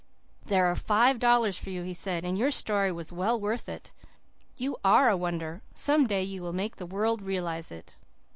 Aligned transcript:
"There 0.43 0.65
are 0.65 0.75
five 0.75 1.19
dollars 1.19 1.59
for 1.59 1.69
you," 1.69 1.83
he 1.83 1.93
said, 1.93 2.25
"and 2.25 2.35
your 2.35 2.49
story 2.49 2.91
was 2.91 3.13
well 3.13 3.39
worth 3.39 3.69
it. 3.69 3.93
You 4.57 4.77
ARE 4.83 5.09
a 5.11 5.15
wonder. 5.15 5.61
Some 5.75 6.07
day 6.07 6.23
you 6.23 6.41
will 6.41 6.53
make 6.53 6.77
the 6.77 6.87
world 6.87 7.21
realize 7.21 7.71
it. 7.71 7.97